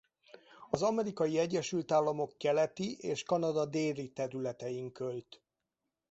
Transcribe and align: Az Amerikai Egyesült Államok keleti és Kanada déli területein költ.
Az 0.69 0.81
Amerikai 0.81 1.37
Egyesült 1.37 1.91
Államok 1.91 2.37
keleti 2.37 2.97
és 2.97 3.23
Kanada 3.23 3.65
déli 3.65 4.11
területein 4.11 4.91
költ. 4.91 5.41